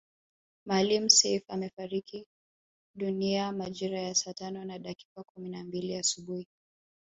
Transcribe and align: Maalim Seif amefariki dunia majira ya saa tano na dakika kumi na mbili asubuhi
Maalim 0.65 1.09
Seif 1.09 1.43
amefariki 1.49 2.25
dunia 2.97 3.51
majira 3.51 3.99
ya 4.01 4.15
saa 4.15 4.33
tano 4.33 4.65
na 4.65 4.79
dakika 4.79 5.23
kumi 5.23 5.49
na 5.49 5.63
mbili 5.63 5.95
asubuhi 5.95 6.47